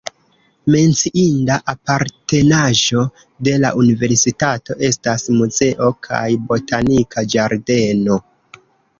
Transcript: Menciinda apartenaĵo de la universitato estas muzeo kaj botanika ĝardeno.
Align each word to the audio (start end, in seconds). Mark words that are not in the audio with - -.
Menciinda 0.75 1.57
apartenaĵo 1.73 3.03
de 3.47 3.53
la 3.65 3.69
universitato 3.81 4.77
estas 4.87 5.25
muzeo 5.41 5.91
kaj 6.07 6.23
botanika 6.53 7.25
ĝardeno. 7.35 8.19